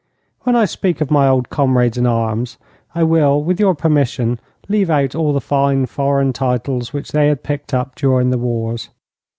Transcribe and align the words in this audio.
When 0.39 0.55
I 0.55 0.65
speak 0.65 0.99
of 0.99 1.11
my 1.11 1.27
old 1.27 1.51
comrades 1.51 1.95
in 1.95 2.07
arms, 2.07 2.57
I 2.95 3.03
will, 3.03 3.39
with 3.43 3.59
your 3.59 3.75
permission, 3.75 4.39
leave 4.67 4.89
out 4.89 5.13
all 5.13 5.31
the 5.31 5.39
fine 5.39 5.85
foreign 5.85 6.33
titles 6.33 6.91
which 6.91 7.11
they 7.11 7.27
had 7.27 7.43
picked 7.43 7.71
up 7.71 7.93
during 7.93 8.31
the 8.31 8.39
wars. 8.39 8.89